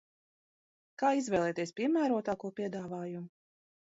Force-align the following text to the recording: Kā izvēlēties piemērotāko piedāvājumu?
Kā 1.01 1.11
izvēlēties 1.19 1.73
piemērotāko 1.79 2.51
piedāvājumu? 2.61 3.29